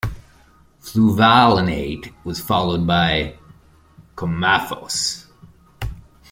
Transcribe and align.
Fluvalinate 0.81 2.11
was 2.23 2.39
followed 2.39 2.87
by 2.87 3.37
coumaphos. 4.15 5.27